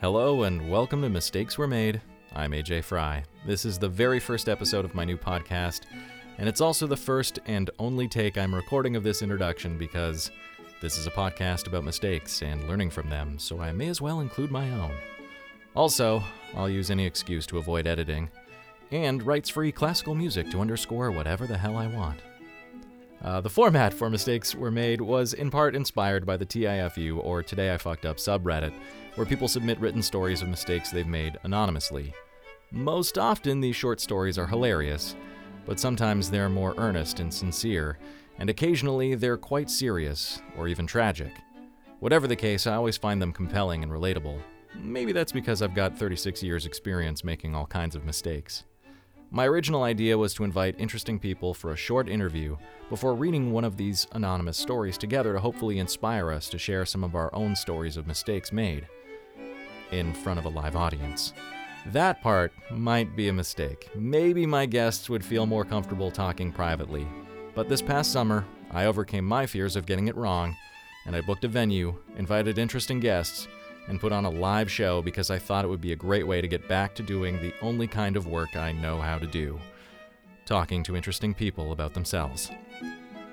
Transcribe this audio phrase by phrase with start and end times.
[0.00, 2.00] Hello and welcome to Mistakes Were Made.
[2.32, 3.24] I'm AJ Fry.
[3.44, 5.80] This is the very first episode of my new podcast,
[6.38, 10.30] and it's also the first and only take I'm recording of this introduction because
[10.80, 14.20] this is a podcast about mistakes and learning from them, so I may as well
[14.20, 14.94] include my own.
[15.74, 16.22] Also,
[16.54, 18.30] I'll use any excuse to avoid editing,
[18.92, 22.20] and rights free classical music to underscore whatever the hell I want.
[23.22, 27.42] Uh, the format for Mistakes Were Made was in part inspired by the TIFU or
[27.42, 28.72] Today I Fucked Up subreddit,
[29.16, 32.14] where people submit written stories of mistakes they've made anonymously.
[32.70, 35.16] Most often, these short stories are hilarious,
[35.66, 37.98] but sometimes they're more earnest and sincere,
[38.38, 41.32] and occasionally they're quite serious or even tragic.
[41.98, 44.40] Whatever the case, I always find them compelling and relatable.
[44.76, 48.62] Maybe that's because I've got 36 years' experience making all kinds of mistakes.
[49.30, 52.56] My original idea was to invite interesting people for a short interview
[52.88, 57.04] before reading one of these anonymous stories together to hopefully inspire us to share some
[57.04, 58.86] of our own stories of mistakes made
[59.92, 61.34] in front of a live audience.
[61.92, 63.90] That part might be a mistake.
[63.94, 67.06] Maybe my guests would feel more comfortable talking privately.
[67.54, 70.56] But this past summer, I overcame my fears of getting it wrong,
[71.04, 73.46] and I booked a venue, invited interesting guests,
[73.88, 76.40] and put on a live show because I thought it would be a great way
[76.40, 79.58] to get back to doing the only kind of work I know how to do
[80.48, 82.50] talking to interesting people about themselves.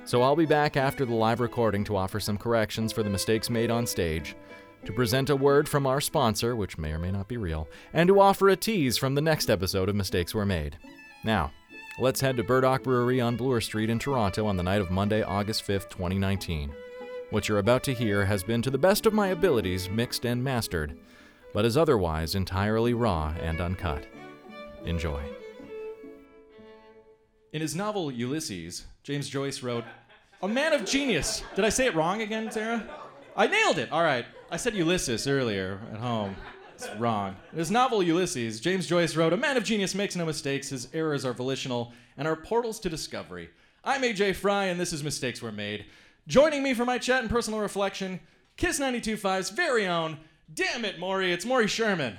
[0.03, 3.49] So I'll be back after the live recording to offer some corrections for the mistakes
[3.49, 4.35] made on stage,
[4.83, 8.07] to present a word from our sponsor, which may or may not be real, and
[8.09, 10.77] to offer a tease from the next episode of Mistakes Were Made.
[11.23, 11.53] Now,
[11.97, 15.23] let's head to Burdock Brewery on Bloor Street in Toronto on the night of Monday,
[15.23, 16.71] August 5th, 2019.
[17.35, 20.41] What you're about to hear has been, to the best of my abilities, mixed and
[20.41, 20.97] mastered,
[21.53, 24.07] but is otherwise entirely raw and uncut.
[24.85, 25.21] Enjoy.
[27.51, 29.83] In his novel Ulysses, James Joyce wrote,
[30.43, 31.43] A man of genius.
[31.57, 32.89] Did I say it wrong again, Sarah?
[33.35, 33.91] I nailed it.
[33.91, 34.25] All right.
[34.49, 36.37] I said Ulysses earlier at home.
[36.73, 37.35] It's wrong.
[37.51, 40.87] In his novel Ulysses, James Joyce wrote, A man of genius makes no mistakes, his
[40.93, 43.49] errors are volitional and are portals to discovery.
[43.83, 45.85] I'm AJ Fry, and this is Mistakes Were Made.
[46.27, 48.19] Joining me for my chat and personal reflection,
[48.57, 50.17] Kiss 92.5's very own,
[50.51, 52.17] damn it, Maury, it's Maury Sherman.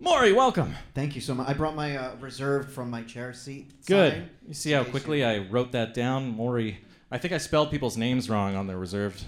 [0.00, 0.74] Maury, welcome.
[0.92, 1.48] Thank you so much.
[1.48, 3.86] I brought my uh, reserved from my chair seat.
[3.86, 4.12] Good.
[4.12, 4.30] sign.
[4.48, 6.36] You see how quickly I wrote that down?
[6.36, 6.80] Maury.
[7.12, 9.22] I think I spelled people's names wrong on the reserved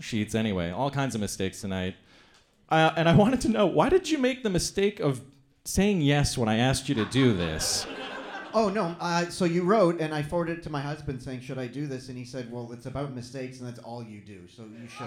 [0.00, 0.70] sheets anyway.
[0.70, 1.94] All kinds of mistakes tonight.
[2.68, 5.22] Uh, and I wanted to know why did you make the mistake of
[5.64, 7.86] saying yes when I asked you to do this?
[8.54, 8.96] Oh no!
[8.98, 11.86] Uh, so you wrote, and I forwarded it to my husband saying, "Should I do
[11.86, 14.88] this?" And he said, "Well, it's about mistakes, and that's all you do, so you
[14.88, 15.06] should."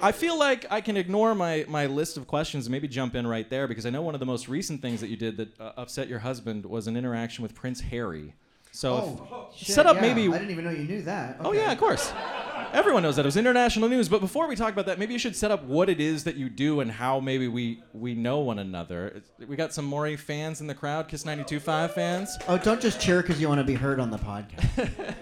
[0.00, 3.26] I feel like I can ignore my, my list of questions and maybe jump in
[3.26, 5.60] right there because I know one of the most recent things that you did that
[5.60, 8.34] uh, upset your husband was an interaction with Prince Harry.
[8.70, 10.02] So if- oh, shit, set up yeah.
[10.02, 11.38] maybe I didn't even know you knew that.
[11.40, 12.12] Oh yeah, of course.
[12.72, 14.08] Everyone knows that it was international news.
[14.08, 16.36] But before we talk about that, maybe you should set up what it is that
[16.36, 19.08] you do and how maybe we we know one another.
[19.08, 22.36] It's- We got some Maury fans in the crowd, Kiss 92.5 fans.
[22.46, 25.14] Oh, don't just cheer because you want to be heard on the podcast.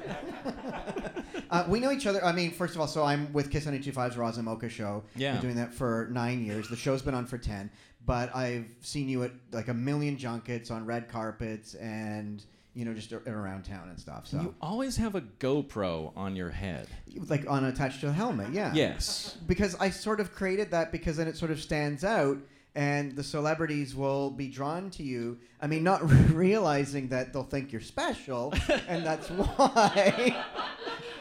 [1.51, 2.23] uh, we know each other.
[2.25, 5.05] I mean, first of all, so I'm with Kiss 92.5's Roz and Mocha show.
[5.15, 5.33] Yeah.
[5.35, 6.69] Been doing that for nine years.
[6.69, 7.71] The show's been on for ten,
[8.05, 12.45] but I've seen you at like a million junkets on red carpets and
[12.77, 14.27] you know just around town and stuff.
[14.29, 16.87] So You always have a GoPro on your head.
[17.29, 18.73] like on attached to a helmet, yeah.
[18.75, 19.37] Yes.
[19.47, 22.37] Because I sort of created that because then it sort of stands out.
[22.75, 25.39] And the celebrities will be drawn to you.
[25.63, 26.01] I mean, not
[26.35, 28.53] realizing that they'll think you're special,
[28.87, 30.45] and that's why.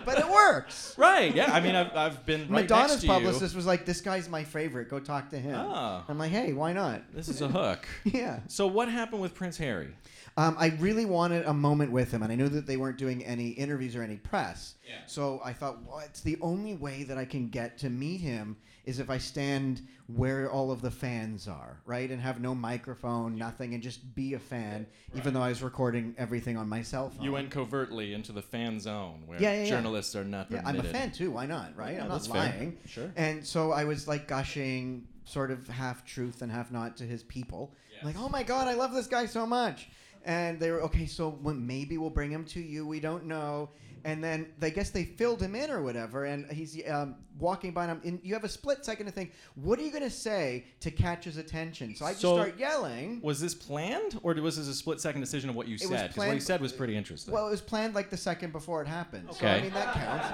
[0.05, 0.93] but it works.
[0.97, 1.33] Right.
[1.33, 1.53] Yeah.
[1.53, 4.43] I mean, I've, I've been right Madonna's next to publicist was like, "This guy's my
[4.43, 4.89] favorite.
[4.89, 6.03] Go talk to him." Ah.
[6.09, 7.87] I'm like, "Hey, why not?" This is a hook.
[8.03, 8.41] Yeah.
[8.47, 9.95] So what happened with Prince Harry?
[10.37, 13.23] Um, I really wanted a moment with him, and I knew that they weren't doing
[13.23, 14.75] any interviews or any press.
[14.85, 14.95] Yeah.
[15.05, 18.57] So I thought, well, it's the only way that I can get to meet him
[18.83, 23.37] is if I stand where all of the fans are, right, and have no microphone,
[23.37, 27.09] nothing, and just be a fan, even though I was recording everything on my cell
[27.09, 27.23] phone.
[27.23, 29.69] You went covertly into the fan zone where Yeah, yeah, yeah.
[29.69, 30.81] journalists are not Yeah, permitted.
[30.81, 31.31] I'm a fan too.
[31.31, 31.75] Why not?
[31.77, 31.95] Right?
[31.95, 32.51] Yeah, I'm that's not fair.
[32.51, 32.77] lying.
[32.85, 33.11] Sure.
[33.15, 37.23] And so I was like gushing, sort of half truth and half not to his
[37.23, 37.73] people.
[38.03, 39.89] Like, oh my god, I love this guy so much.
[40.25, 41.05] And they were okay.
[41.05, 42.85] So well, maybe we'll bring him to you.
[42.85, 43.69] We don't know.
[44.03, 46.25] And then they guess they filled him in or whatever.
[46.25, 49.31] And he's um, walking by, and, I'm, and you have a split second to think,
[49.55, 51.95] what are you gonna say to catch his attention?
[51.95, 53.19] So I just So- start yelling.
[53.23, 56.09] Was this planned, or was this a split second decision of what you was said?
[56.09, 57.33] Because what you said was pretty interesting.
[57.33, 59.27] Well, it was planned like the second before it happened.
[59.31, 59.57] So Okay.
[59.57, 60.27] I mean that counts.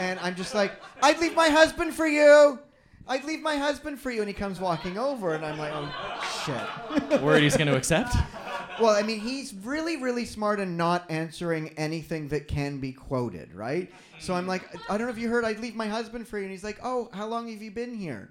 [0.00, 2.58] And I'm just like, I'd leave my husband for you.
[3.06, 4.18] I'd leave my husband for you.
[4.20, 7.22] And he comes walking over, and I'm like, oh shit.
[7.22, 8.16] Worried he's going to accept?
[8.80, 13.54] Well, I mean, he's really, really smart and not answering anything that can be quoted,
[13.54, 13.92] right?
[14.20, 16.44] So I'm like, I don't know if you heard, I'd leave my husband for you.
[16.44, 18.30] And he's like, oh, how long have you been here?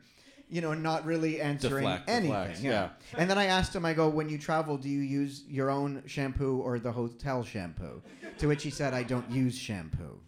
[0.50, 2.32] You know, not really answering Deflect, anything.
[2.32, 2.72] deflect, yeah.
[2.72, 2.90] yeah.
[3.18, 6.04] And then I asked him, I go, when you travel, do you use your own
[6.08, 8.02] shampoo or the hotel shampoo?
[8.40, 10.20] To which he said, I don't use shampoo.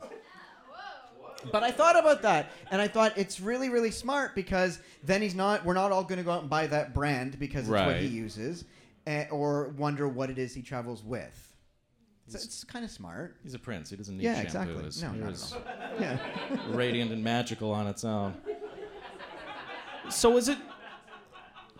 [1.51, 5.36] But I thought about that, and I thought it's really, really smart because then he's
[5.36, 5.65] not.
[5.65, 8.04] We're not all going to go out and buy that brand because it's what he
[8.04, 8.10] Right.
[8.12, 8.63] uses,
[9.07, 11.50] eh, or wonder what it is he travels with.
[12.27, 13.35] So it's kind of smart.
[13.44, 13.89] He's a prince.
[13.89, 14.47] He doesn't need Yeah, shampoo.
[14.47, 14.83] exactly.
[14.85, 16.67] His No, hair not is at Yeah.
[16.69, 18.33] radiant and magical on its own.
[20.09, 20.57] So is it?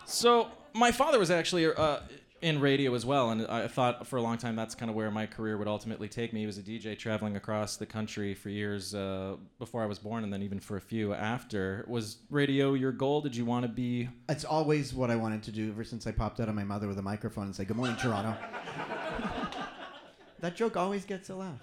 [0.04, 2.00] So my father was actually uh,
[2.44, 5.10] in radio as well, and I thought for a long time that's kind of where
[5.10, 6.40] my career would ultimately take me.
[6.40, 10.24] He was a DJ traveling across the country for years uh, before I was born,
[10.24, 11.86] and then even for a few after.
[11.88, 13.22] Was radio your goal?
[13.22, 14.10] Did you want to be?
[14.28, 16.86] It's always what I wanted to do ever since I popped out of my mother
[16.86, 18.36] with a microphone and said, "Good morning, Toronto."
[20.40, 21.60] that joke always gets a laugh.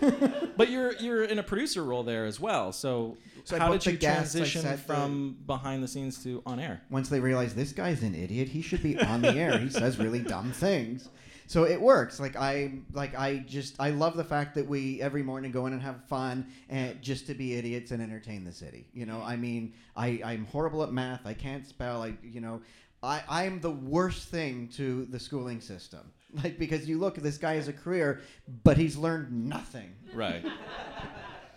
[0.56, 2.72] But you're you're in a producer role there as well.
[2.72, 6.82] So, So how did you guests, transition the- from behind the scenes to on air?
[6.90, 9.58] Once they realize this guy's an idiot, he should be on the air.
[9.58, 11.08] He says really dumb things.
[11.46, 12.20] So it works.
[12.20, 15.72] Like I like I just I love the fact that we every morning go in
[15.72, 18.86] and have fun and just to be idiots and entertain the city.
[18.92, 21.26] You know, I mean, I I'm horrible at math.
[21.26, 22.02] I can't spell.
[22.02, 22.60] I you know,
[23.02, 26.12] I I'm the worst thing to the schooling system.
[26.32, 28.20] Like because you look, this guy has a career,
[28.62, 29.96] but he's learned nothing.
[30.14, 30.44] Right.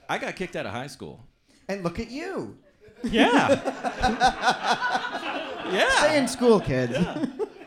[0.10, 1.24] I got kicked out of high school.
[1.70, 2.58] And look at you.
[3.04, 3.50] Yeah.
[5.72, 5.90] yeah.
[6.00, 6.98] Stay in school, kids.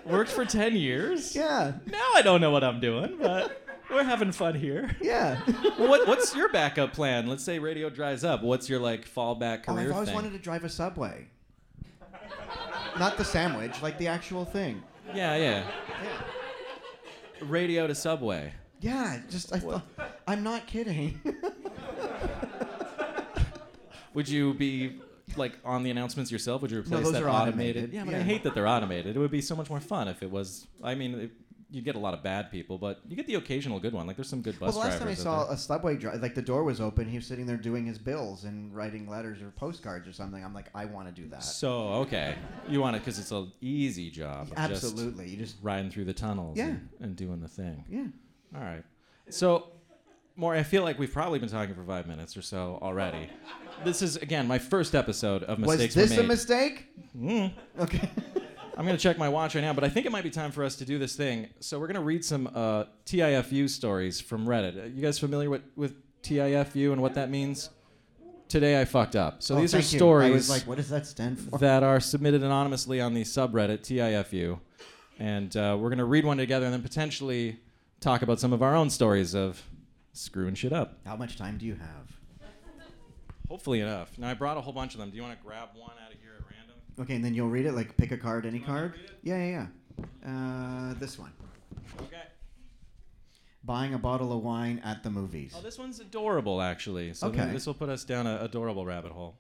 [0.05, 1.37] Worked for 10 years.
[1.37, 1.75] yeah.
[1.87, 4.97] Now I don't know what I'm doing, but we're having fun here.
[5.01, 5.41] Yeah.
[5.79, 7.29] Well, what, what's your backup plan?
[7.29, 8.43] Let's say radio dries up.
[8.43, 9.79] What's your like fallback career?
[9.79, 10.15] Oh, I've always thing?
[10.17, 11.29] wanted to drive a subway.
[12.99, 14.83] Not the sandwich, like the actual thing.
[15.15, 15.65] Yeah, yeah.
[16.03, 16.23] Yeah.
[17.43, 18.53] Radio to Subway.
[18.81, 19.83] Yeah, just I thought
[20.27, 21.21] I'm not kidding.
[24.15, 25.01] Would you be
[25.37, 26.63] like on the announcements yourself?
[26.63, 27.93] Would you replace those that are automated.
[27.93, 28.25] Yeah, but I Yeah.
[28.25, 29.17] hate that they're automated.
[29.17, 30.67] It would be so much more fun if it was.
[30.83, 31.31] I mean, it,
[31.71, 34.07] you get a lot of bad people, but you get the occasional good one.
[34.07, 35.55] Like there's some good well, bus the last time I saw there.
[35.55, 38.45] a subway driver, like the door was open, he was sitting there doing his bills
[38.45, 40.45] and writing letters or postcards or something.
[40.45, 41.43] I'm like, I want to do that.
[41.43, 42.37] So okay,
[42.69, 44.43] you want it because it's an easy job.
[44.43, 46.67] of just Absolutely, you just riding through the tunnels Yeah.
[46.67, 47.85] and, and doing the thing.
[47.89, 48.07] yeah.
[48.57, 48.85] All right.
[49.29, 49.73] So,
[50.37, 53.29] Maury, I feel like we've probably been talking for five minutes or so already.
[53.85, 55.97] This is again my first episode of mistakes.
[55.97, 56.87] Was this a mistake?
[57.19, 57.53] Mm.
[57.81, 58.09] Okay.
[58.77, 60.63] I'm gonna check my watch right now, but I think it might be time for
[60.63, 61.49] us to do this thing.
[61.61, 64.83] So we're gonna read some uh, TIFU stories from Reddit.
[64.83, 67.71] Are you guys familiar with, with TIFU and what that means?
[68.49, 69.43] Today I fucked up.
[69.43, 69.99] So Oh, these are thank you.
[69.99, 71.59] stories I was like, what does that stand for?
[71.59, 74.61] that are submitted anonymously on the subreddit TIFU,
[75.19, 77.59] and uh, we're gonna read one together and then potentially
[78.01, 79.63] talk about some of our own stories of
[80.13, 80.99] screwing shit up.
[81.07, 82.13] How much time do you have?
[83.49, 84.11] Hopefully enough.
[84.19, 85.11] Now I brought a whole bunch of them.
[85.11, 86.26] Do you want to grab one out of here?
[86.99, 87.73] Okay, and then you'll read it.
[87.73, 89.11] Like, pick a card, any You want me to card.
[89.23, 89.67] Yeah, yeah,
[90.25, 90.31] yeah.
[90.91, 91.33] Uh, this one.
[92.03, 92.23] Okay.
[93.65, 95.55] Buying a bottle of wine at the movies.
[95.57, 97.13] Oh, this one's adorable, actually.
[97.15, 97.47] So Okay.
[97.53, 99.37] this will put us down a adorable rabbit hole.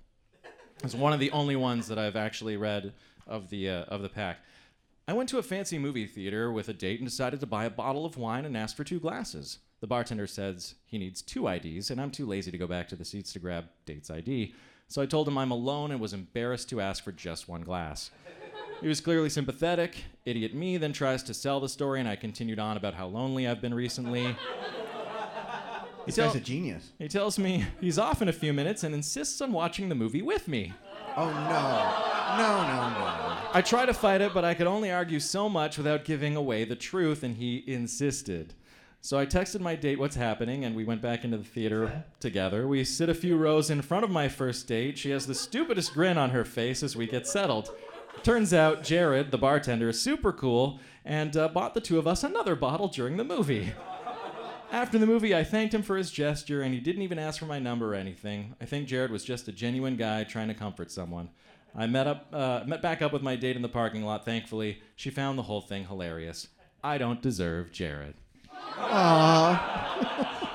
[0.82, 2.92] It's one of the only ones that I've actually read
[3.26, 4.38] of the uh, of the pack.
[5.08, 7.70] I went to a fancy movie theater with a date and decided to buy a
[7.70, 9.58] bottle of wine and asked for two glasses.
[9.80, 12.96] The bartender says he needs two IDs, and I'm too lazy to go back to
[12.96, 14.54] the seats to grab date's ID.
[14.88, 18.10] So I told him I'm alone and was embarrassed to ask for just one glass.
[18.80, 19.96] He was clearly sympathetic.
[20.24, 23.48] Idiot me then tries to sell the story, and I continued on about how lonely
[23.48, 24.36] I've been recently.
[26.04, 26.90] this tell- guy's a genius.
[26.98, 30.22] He tells me he's off in a few minutes and insists on watching the movie
[30.22, 30.72] with me.
[31.16, 33.50] Oh no, no, no, no.
[33.54, 36.64] I try to fight it, but I could only argue so much without giving away
[36.64, 38.52] the truth, and he insisted.
[39.06, 42.66] So I texted my date what's happening, and we went back into the theater together.
[42.66, 44.98] We sit a few rows in front of my first date.
[44.98, 47.70] She has the stupidest grin on her face as we get settled.
[48.24, 52.24] Turns out Jared, the bartender, is super cool and uh, bought the two of us
[52.24, 53.72] another bottle during the movie.
[54.72, 57.46] After the movie, I thanked him for his gesture, and he didn't even ask for
[57.46, 58.56] my number or anything.
[58.60, 61.30] I think Jared was just a genuine guy trying to comfort someone.
[61.76, 64.24] I met up, uh, met back up with my date in the parking lot.
[64.24, 66.48] Thankfully, she found the whole thing hilarious.
[66.82, 68.16] I don't deserve Jared.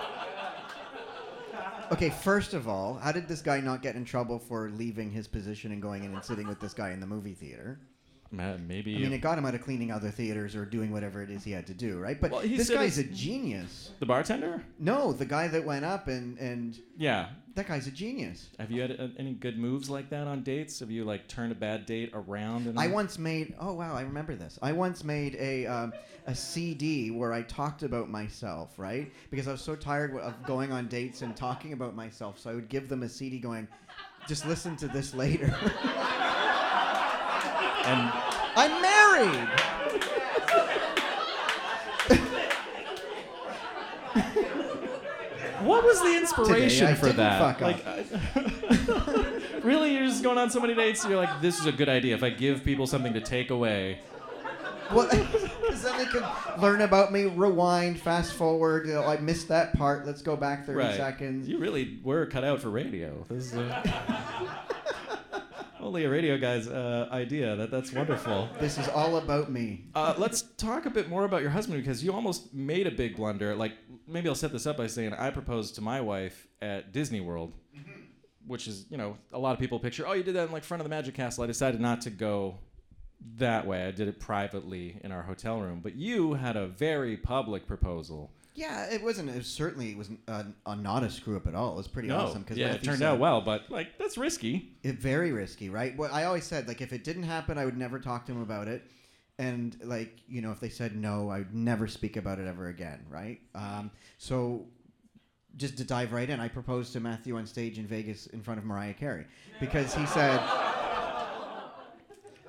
[1.91, 5.27] Okay, first of all, how did this guy not get in trouble for leaving his
[5.27, 7.81] position and going in and sitting with this guy in the movie theater?
[8.31, 8.95] Ma- Maybe.
[8.95, 11.43] I mean, it got him out of cleaning other theaters or doing whatever it is
[11.43, 12.19] he had to do, right?
[12.19, 13.91] But Well, this guy's a genius.
[13.99, 14.63] the bartender?
[14.79, 17.27] No, the guy that went up and and Yeah.
[17.55, 18.47] that guy's a genius.
[18.57, 20.79] Have you had uh, any good moves like that on dates?
[20.79, 22.67] Have you like turned a bad date around?
[22.67, 23.53] And I once made.
[23.59, 24.57] Oh wow, I remember this.
[24.61, 25.91] I once made a um,
[26.25, 29.11] a CD where I talked about myself, right?
[29.29, 32.53] Because I was so tired of going on dates and talking about myself, so I
[32.55, 33.67] would give them a CD going,
[34.27, 35.53] "Just listen to this later."
[37.83, 38.11] And
[38.55, 39.49] I'm married.
[45.63, 47.39] what was the inspiration I for didn't that?
[47.39, 51.05] fuck like, I- really, you're just going on so many dates.
[51.05, 52.15] You're like, this is a good idea.
[52.15, 53.99] If I give people something to take away,
[54.91, 56.23] Well, because then they can
[56.59, 58.87] learn about me, rewind, fast forward.
[58.87, 60.05] You know, I missed that part.
[60.05, 60.95] Let's go back 30 right?
[60.97, 61.47] seconds.
[61.47, 63.23] You really were cut out for radio.
[63.29, 64.63] This is a,
[65.81, 67.55] only a radio guy's uh, idea.
[67.55, 68.49] That that's wonderful.
[68.59, 69.85] This is all about me.
[69.95, 73.15] Uh, let's talk a bit more about your husband because you almost made a big
[73.15, 73.55] blunder.
[73.55, 73.73] Like
[74.07, 77.53] maybe I'll set this up by saying I proposed to my wife at Disney World,
[78.45, 80.07] which is you know a lot of people picture.
[80.07, 81.43] Oh, you did that in like front of the Magic Castle.
[81.43, 82.59] I decided not to go
[83.37, 83.85] that way.
[83.85, 85.79] I did it privately in our hotel room.
[85.81, 88.31] But you had a very public proposal.
[88.53, 89.29] Yeah, it wasn't.
[89.29, 91.73] It was certainly it was uh, uh, not a screw up at all.
[91.73, 92.43] It was pretty No, awesome.
[92.43, 94.73] Cause yeah, it turned said- out well, but like that's risky.
[94.83, 95.95] It, very risky, right?
[95.97, 98.41] What I always said, like if it didn't happen, I would never talk to him
[98.41, 98.83] about it,
[99.39, 102.67] and like you know, if they said no, I would never speak about it ever
[102.67, 103.39] again, right?
[103.55, 104.65] Um, so.
[105.57, 108.57] Just to dive right in, I proposed to Matthew on stage in Vegas in front
[108.57, 109.25] of Mariah Carey
[109.59, 110.39] because he said,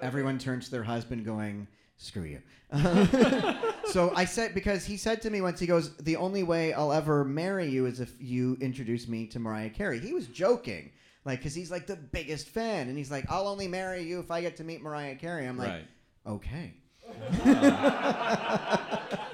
[0.01, 1.67] everyone turns to their husband going,
[1.97, 2.41] screw you.
[3.93, 6.93] so I said, because he said to me once, he goes, the only way I'll
[6.93, 9.99] ever marry you is if you introduce me to Mariah Carey.
[10.01, 10.91] He was joking.
[11.25, 12.89] Like, because he's like the biggest fan.
[12.89, 15.47] And he's like, I'll only marry you if I get to meet Mariah Carey.
[15.47, 15.87] I'm like, right.
[16.27, 16.75] okay.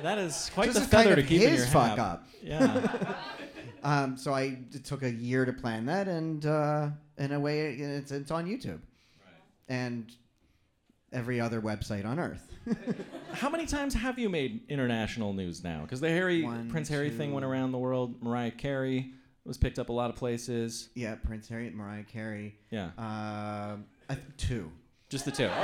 [0.03, 1.69] That is quite So the this is kind feather of to keep in his your
[1.69, 1.99] fuck hat.
[1.99, 2.29] up.
[2.43, 3.15] Yeah.
[3.85, 7.75] Um, so I it took a year to plan that, and uh, in a way,
[7.75, 8.81] it's, it's on YouTube
[9.69, 10.11] and
[11.13, 12.47] every other website on earth.
[13.33, 15.83] How many times have you made international news now?
[15.83, 18.23] Because the Harry One, Prince Harry thing went around the world.
[18.23, 19.13] Mariah Carey
[19.45, 20.91] was picked up a lot of places.
[20.95, 22.55] yeah, Prince Harry, Mariah Carey.
[22.71, 24.71] Yeah, Um I th- two.
[25.09, 25.49] just the two.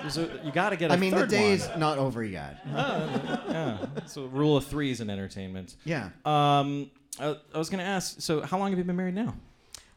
[0.00, 1.52] There's a- you got to get a I mean, the third day one.
[1.52, 2.64] is not over yet.
[2.74, 3.86] Uh, yeah.
[4.06, 5.76] So rule of threes in entertainment.
[5.84, 6.10] Yeah.
[6.24, 8.20] Um, I, I was gonna ask.
[8.20, 9.34] So how long have you been married now?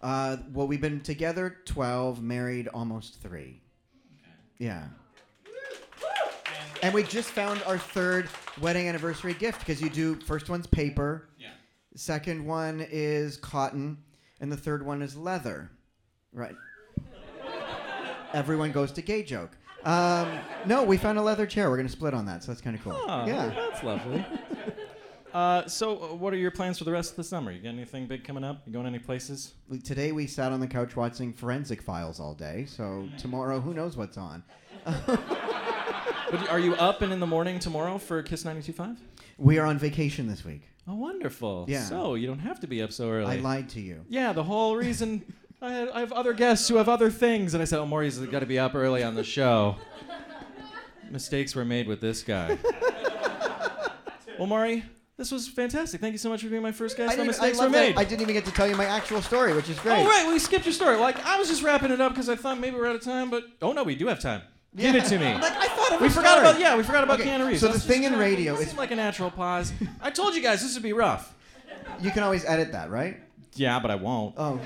[0.01, 3.61] Uh, well, we've been together 12, married almost three.
[4.59, 4.85] Yeah.
[6.83, 8.29] And we just found our third
[8.61, 11.49] wedding anniversary gift because you do first one's paper, Yeah.
[11.95, 13.97] second one is cotton,
[14.39, 15.71] and the third one is leather.
[16.31, 16.55] Right.
[18.33, 19.57] Everyone goes to gay joke.
[19.83, 21.69] Um, no, we found a leather chair.
[21.71, 22.93] We're gonna split on that, so that's kind of cool.
[22.95, 23.49] Oh, yeah.
[23.71, 24.23] that's lovely.
[25.33, 27.51] Uh, so, uh, what are your plans for the rest of the summer?
[27.51, 28.61] You got anything big coming up?
[28.65, 29.53] You going any places?
[29.69, 32.65] We- Today we sat on the couch watching Forensic Files all day.
[32.65, 34.43] So tomorrow, who knows what's on?
[36.29, 38.97] You- are you up and in the morning tomorrow for Kiss 92.5?
[39.37, 40.61] We are on vacation this week.
[40.85, 41.63] Oh, wonderful.
[41.69, 41.83] Yeah.
[41.85, 43.37] So you don't have to be up so early.
[43.37, 44.03] I lied to you.
[44.09, 45.23] Yeah, the whole reason
[45.61, 48.19] I, had, I have other guests who have other things, and I said, "Oh, Maury's
[48.19, 49.77] got to be up early on the show."
[51.11, 52.57] Mistakes were made with this guy.
[54.37, 54.83] well, Maury,
[55.17, 55.99] this was fantastic.
[55.99, 57.17] Thank you so much for being my first guest.
[57.17, 57.97] No mistakes were made.
[57.97, 59.99] I didn't even get to tell you my actual story, which is great.
[59.99, 60.97] Oh right, we skipped your story.
[60.97, 63.29] Like I was just wrapping it up because I thought maybe we're out of time,
[63.29, 64.41] but oh no, we do have time.
[64.75, 65.25] Give it to me.
[65.41, 66.49] Like, I thought of we forgot story.
[66.49, 67.61] about yeah, we forgot about Okay, Keanu Reeves.
[67.61, 69.73] so the thing in radio is- seemed like a natural pause.
[70.01, 71.33] I told you guys this would be rough.
[71.99, 73.17] You can always edit that, right?
[73.55, 74.35] Yeah, but I won't.
[74.37, 74.59] Oh,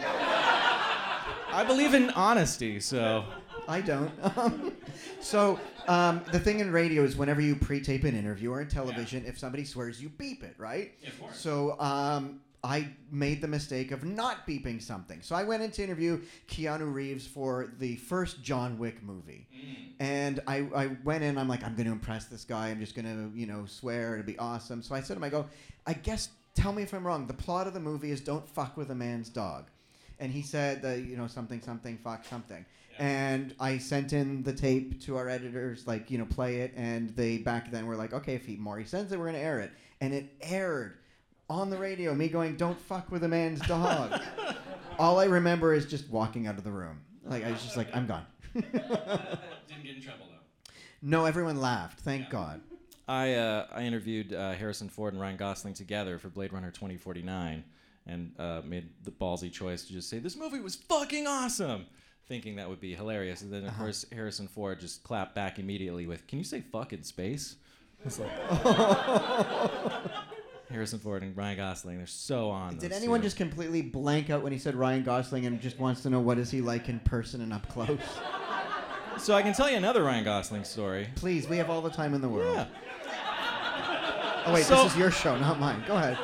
[1.54, 3.24] I believe in honesty, so
[3.68, 4.12] I don't.
[4.38, 4.72] Um,
[5.20, 9.24] so um, the thing in radio is whenever you pre-tape an interview or in television,
[9.26, 10.94] if somebody swears, you beep it, right?
[11.02, 11.38] Yeah, of course.
[11.38, 15.22] So um, I made the mistake of not beeping something.
[15.22, 19.48] So I went in to interview Keanu Reeves for the first John Wick movie.
[20.00, 22.70] And I, I went in, I'm like, I'm going to impress this guy.
[22.70, 24.14] I'm just going to, you know, swear.
[24.14, 24.82] It'll be awesome.
[24.84, 25.46] So I said to him, I go,
[25.88, 27.28] I guess, tell me if I'm wrong.
[27.28, 29.70] The plot of the movie is don't fuck with a man's dog.
[30.20, 32.64] And he said, that, you know, something, something, fuck something.
[33.00, 36.74] And I sent in the tape to our editors, like, you know, play it.
[36.76, 39.42] And they back then were like, okay, if he, Maury sends it, we're going to
[39.42, 39.72] air it.
[40.02, 40.98] And it aired
[41.50, 44.20] on the radio, me going, don't fuck with a man's dog.
[45.00, 47.02] All I remember is just walking out of the room.
[47.26, 48.26] Like, I was just like, I'm gone.
[48.54, 48.74] didn't
[49.84, 50.72] get in trouble though.
[51.02, 52.00] No, everyone laughed.
[52.02, 52.30] Thank Yeah.
[52.30, 52.62] God.
[53.08, 57.64] I uh, I interviewed uh, Harrison Ford and Ryan Gosling together for Blade Runner 2049,
[58.08, 61.88] and uh, made the ballsy choice to just say this movie was fucking awesome.
[62.32, 63.42] Thinking that would be hilarious.
[63.42, 63.84] And then, of uh-huh.
[63.84, 67.58] course, Harrison Ford just clapped back immediately with, Can you say fuck in space?
[68.06, 68.32] It's like,
[70.72, 72.78] Harrison Ford and Ryan Gosling, they're so on.
[72.78, 73.26] Did anyone two.
[73.26, 76.38] just completely blank out when he said Ryan Gosling and just wants to know what
[76.38, 78.00] is he like in person and up close?
[79.18, 81.10] So I can tell you another Ryan Gosling story.
[81.16, 82.56] Please, we have all the time in the world.
[82.56, 82.66] Yeah.
[84.46, 85.84] Oh wait, So- this is your show, not mine.
[85.86, 86.18] Go ahead.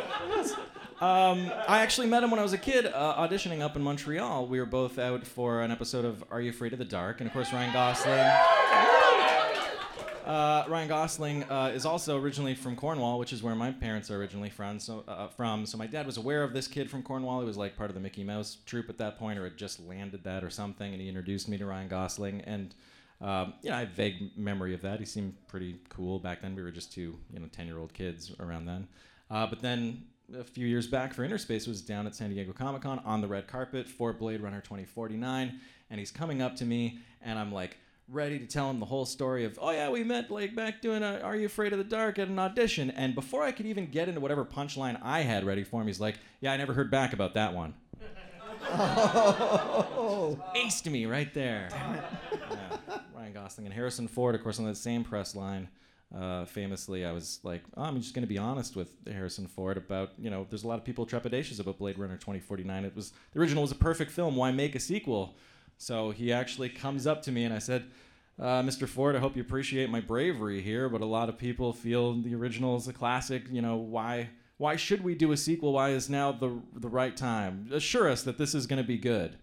[1.00, 4.48] Um, I actually met him when I was a kid, uh, auditioning up in Montreal.
[4.48, 7.22] We were both out for an episode of Are You Afraid of the Dark?
[7.22, 8.18] And of course, Ryan Gosling.
[10.26, 14.18] Uh, Ryan Gosling uh, is also originally from Cornwall, which is where my parents are
[14.18, 14.80] originally from.
[14.80, 15.68] So, uh, from.
[15.68, 17.42] so my dad was aware of this kid from Cornwall.
[17.42, 19.80] He was like part of the Mickey Mouse troupe at that point, or had just
[19.80, 20.92] landed that or something.
[20.92, 22.42] And he introduced me to Ryan Gosling.
[22.42, 22.74] And
[23.22, 25.00] um, you know, I have vague memory of that.
[25.00, 26.56] He seemed pretty cool back then.
[26.56, 28.88] We were just two, you know, ten-year-old kids around then.
[29.30, 30.06] Uh, but then
[30.36, 33.28] a few years back for InnerSpace was down at San Diego Comic Con on the
[33.28, 37.78] red carpet for Blade Runner 2049, and he's coming up to me, and I'm like
[38.10, 41.04] ready to tell him the whole story of, oh yeah, we met like back doing
[41.04, 43.88] a Are You Afraid of the Dark at an audition, and before I could even
[43.88, 46.92] get into whatever punchline I had ready for him, he's like, yeah, I never heard
[46.92, 47.74] back about that one.
[50.56, 51.70] Aced me right there.
[51.72, 52.02] Yeah.
[53.16, 55.70] Ryan Gosling and Harrison Ford, of course, on that same press line.
[56.16, 59.76] Uh, famously, I was like, oh, I'm just going to be honest with Harrison Ford
[59.76, 62.86] about, you know, there's a lot of people trepidatious about Blade Runner 2049.
[62.86, 64.38] It was the original was a perfect film.
[64.38, 65.36] Why make a sequel?
[65.78, 67.86] So he actually comes up to me and I said,
[68.40, 68.88] uh, Mr.
[68.88, 72.36] Ford, I hope you appreciate my bravery here, but a lot of people feel the
[72.36, 73.44] original is a classic.
[73.50, 75.74] You know, why why should we do a sequel?
[75.74, 77.70] Why is now the the right time?
[77.72, 79.38] Assure us that this is going to be good.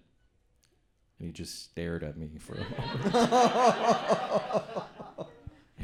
[1.18, 4.64] And he just stared at me for a moment.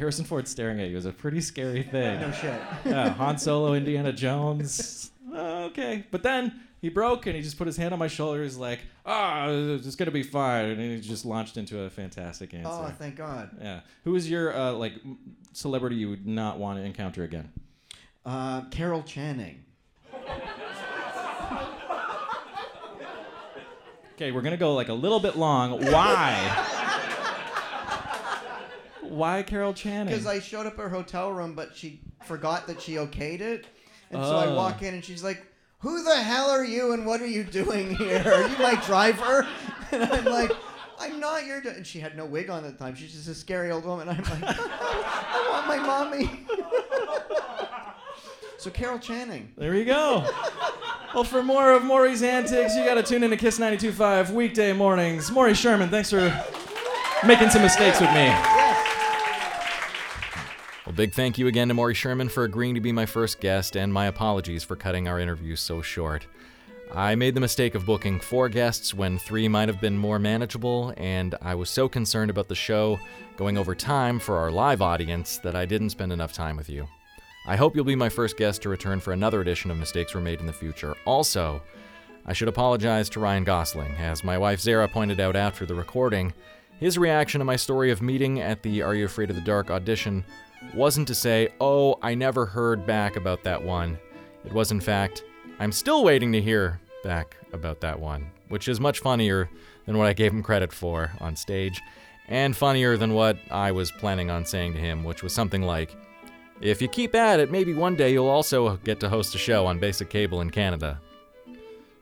[0.01, 2.21] Harrison Ford staring at you is a pretty scary thing.
[2.23, 2.59] No shit.
[2.87, 5.11] Yeah, Han Solo, Indiana Jones.
[5.31, 8.43] Uh, okay, but then he broke and he just put his hand on my shoulder.
[8.43, 12.71] He's like, "Ah, it's gonna be fine," and he just launched into a fantastic answer.
[12.73, 13.51] Oh, thank God.
[13.61, 13.81] yeah.
[14.05, 14.95] Who is your uh, like
[15.53, 17.53] celebrity you would not want to encounter again?
[18.25, 19.65] Uh, Carol Channing.
[24.15, 25.73] Okay, we're gonna go like a little bit long.
[25.93, 26.80] Why?
[29.11, 30.07] Why Carol Channing?
[30.15, 33.67] Because I showed up at her hotel room, but she forgot that she okayed it.
[34.11, 34.55] And so I Oh.
[34.55, 35.45] walk in and she's like,
[35.81, 38.23] Who the hell are you and what are you doing here?
[38.25, 39.47] Are you my driver?
[39.93, 40.53] And I'm like,
[41.01, 41.61] I'm not your.
[41.61, 42.95] dri-" And she had no wig on at the time.
[42.95, 44.09] She's just a scary old woman.
[44.09, 46.47] I'm like, I want my mommy.
[48.59, 49.51] so Carol Channing.
[49.57, 50.25] There you go.
[51.13, 54.73] well, for more of Maury's antics, you got to tune in to Kiss 92.5 weekday
[54.73, 55.29] mornings.
[55.33, 56.21] Maury Sherman, thanks for
[57.27, 58.33] making some mistakes with me.
[60.91, 63.77] Well, big thank you again to Maury Sherman for agreeing to be my first guest,
[63.77, 66.27] and my apologies for cutting our interview so short.
[66.93, 70.93] I made the mistake of booking four guests when three might have been more manageable,
[70.97, 72.99] and I was so concerned about the show
[73.37, 76.89] going over time for our live audience that I didn't spend enough time with you.
[77.47, 80.21] I hope you'll be my first guest to return for another edition of Mistakes Were
[80.21, 80.97] Made in the future.
[81.05, 81.63] Also,
[82.27, 86.35] I should apologize to Ryan Gosling, as my wife Zara pointed out after the recording.
[86.81, 89.71] His reaction to my story of meeting at the Are You Afraid of the Dark
[89.71, 90.25] audition
[90.75, 93.99] wasn't to say, Oh, I never heard back about that one.
[94.45, 95.25] It was, in fact,
[95.59, 99.51] I'm still waiting to hear back about that one, which is much funnier
[99.87, 101.81] than what I gave him credit for on stage,
[102.29, 105.95] and funnier than what I was planning on saying to him, which was something like,
[106.61, 109.67] If you keep at it, maybe one day you'll also get to host a show
[109.67, 111.01] on basic cable in Canada.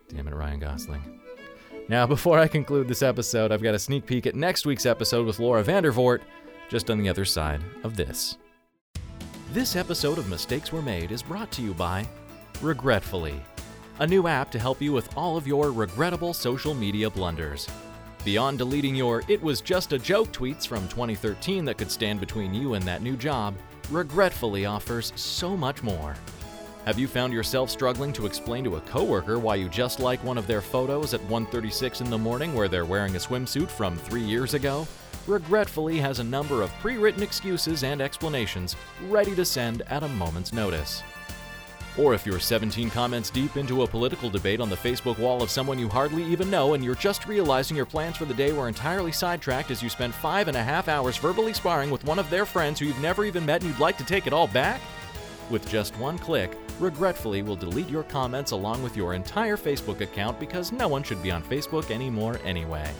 [0.09, 1.21] Damn it, Ryan Gosling.
[1.88, 5.27] Now, before I conclude this episode, I've got a sneak peek at next week's episode
[5.27, 6.21] with Laura Vandervoort,
[6.68, 8.37] just on the other side of this.
[9.50, 12.06] This episode of Mistakes Were Made is brought to you by
[12.61, 13.40] Regretfully,
[13.98, 17.66] a new app to help you with all of your regrettable social media blunders.
[18.26, 22.52] Beyond deleting your it was just a joke tweets from 2013 that could stand between
[22.52, 23.54] you and that new job,
[23.90, 26.14] Regretfully offers so much more.
[26.84, 30.37] Have you found yourself struggling to explain to a coworker why you just like one
[30.37, 34.20] of their photos at 1:36 in the morning where they're wearing a swimsuit from 3
[34.20, 34.87] years ago?
[35.29, 38.77] Regretfully has a number of pre-written excuses and explanations
[39.09, 41.03] ready to send at a moment's notice.
[41.99, 45.51] Or if you're 17 comments deep into a political debate on the Facebook wall of
[45.51, 48.69] someone you hardly even know and you're just realizing your plans for the day were
[48.69, 52.31] entirely sidetracked as you spent five and a half hours verbally sparring with one of
[52.31, 54.81] their friends who you've never even met and you'd like to take it all back?
[55.51, 60.41] With just one click, Regretfully will delete your comments along with your entire Facebook account
[60.41, 62.91] because no one should be on Facebook anymore anyway.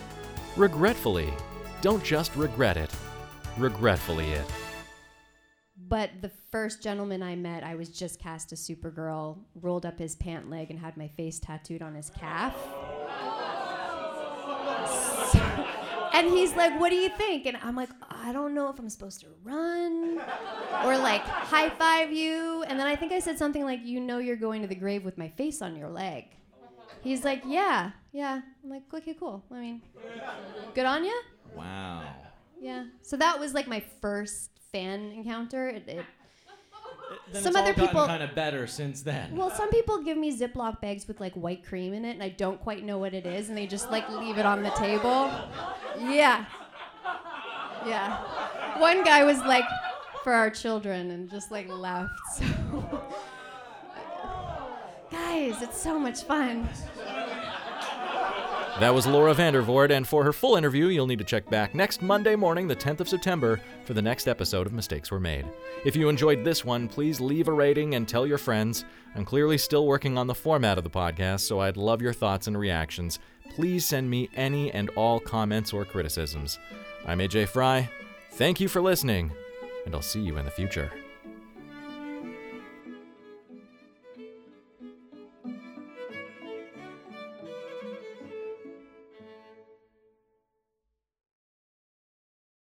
[0.59, 1.33] Regretfully.
[1.81, 2.91] Don't just regret it.
[3.57, 4.47] Regretfully it.
[5.88, 10.17] But the first gentleman I met, I was just cast as Supergirl, rolled up his
[10.17, 12.55] pant leg, and had my face tattooed on his calf.
[16.19, 18.88] And he's like, "What do you think?" And I'm like, "I don't know if I'm
[18.88, 20.21] supposed to run
[20.85, 24.19] or like high five you." And then I think I said something like, "You know,
[24.19, 26.25] you're going to the grave with my face on your leg."
[27.03, 29.45] He's like, "Yeah, yeah." I'm like, "Okay, cool.
[29.53, 29.83] I mean,
[30.75, 31.21] good on you."
[31.59, 32.03] Wow.
[32.61, 32.85] Yeah.
[33.03, 35.68] So that was like my first fan encounter.
[35.68, 36.05] It, it,
[37.33, 39.35] Then Some it's other people- kind of better since then.
[39.37, 42.29] well, some people give me Ziploc bags with like white cream in it, and I
[42.31, 45.31] don't quite know what it is, and they just like leave it on the table.
[46.01, 46.44] Yeah.
[47.87, 48.79] Yeah.
[48.81, 49.64] One guy was like,
[50.25, 52.11] for our children, and just like left.
[52.37, 52.44] So.
[55.11, 56.68] Guys, it's so much fun.
[58.81, 62.01] That was Laura Vandervoort, and for her full interview, you'll need to check back next
[62.01, 65.47] Monday morning, the 10th of September, for the next episode of Mistakes Were Made.
[65.85, 68.85] If you enjoyed this one, please leave a rating and tell your friends.
[69.17, 72.47] I'm clearly still working on the format of the podcast, so I'd love your thoughts
[72.47, 73.19] and reactions.
[73.51, 76.61] Please send me any and all comments or criticisms.
[77.05, 77.91] I'm AJ Fry.
[78.35, 79.33] Thank you for listening,
[79.87, 80.93] and I'll see you in the future.